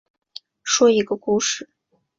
[0.63, 1.69] 说一个故事